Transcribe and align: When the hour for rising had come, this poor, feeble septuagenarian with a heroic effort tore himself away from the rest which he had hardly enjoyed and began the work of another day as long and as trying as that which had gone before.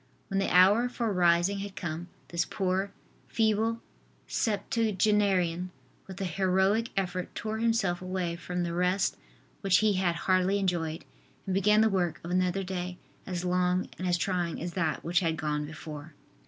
When 0.29 0.39
the 0.39 0.49
hour 0.49 0.89
for 0.89 1.13
rising 1.13 1.59
had 1.59 1.75
come, 1.75 2.07
this 2.29 2.43
poor, 2.43 2.91
feeble 3.27 3.83
septuagenarian 4.25 5.69
with 6.07 6.19
a 6.19 6.25
heroic 6.25 6.89
effort 6.97 7.35
tore 7.35 7.59
himself 7.59 8.01
away 8.01 8.35
from 8.35 8.63
the 8.63 8.73
rest 8.73 9.15
which 9.59 9.77
he 9.77 9.93
had 9.93 10.15
hardly 10.15 10.57
enjoyed 10.57 11.05
and 11.45 11.53
began 11.53 11.81
the 11.81 11.87
work 11.87 12.19
of 12.23 12.31
another 12.31 12.63
day 12.63 12.97
as 13.27 13.45
long 13.45 13.89
and 13.99 14.07
as 14.07 14.17
trying 14.17 14.59
as 14.59 14.73
that 14.73 15.03
which 15.03 15.19
had 15.19 15.37
gone 15.37 15.67
before. 15.67 16.15